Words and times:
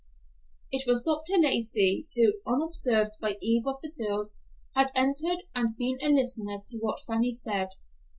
It 0.71 0.87
was 0.87 1.03
Dr. 1.03 1.33
Lacey, 1.37 2.07
who, 2.15 2.33
unobserved 2.47 3.17
by 3.21 3.37
either 3.39 3.69
of 3.69 3.81
the 3.81 3.91
girls, 3.91 4.35
had 4.73 4.91
entered 4.95 5.43
and 5.53 5.77
been 5.77 5.99
a 6.01 6.09
listener 6.09 6.57
to 6.69 6.77
what 6.79 7.01
Fanny 7.05 7.31
said. 7.31 7.69